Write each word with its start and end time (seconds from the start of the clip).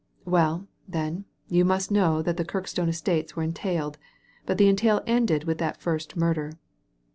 ••Well, 0.25 0.65
then, 0.87 1.25
you 1.47 1.63
must 1.63 1.91
know 1.91 2.23
that 2.23 2.35
the 2.35 2.43
Kirkstone 2.43 2.89
estates 2.89 3.35
were 3.35 3.43
entailed; 3.43 3.99
but 4.47 4.57
the 4.57 4.67
entail 4.67 5.03
ended 5.05 5.43
with 5.43 5.59
that 5.59 5.79
first 5.79 6.15
murder." 6.15 6.53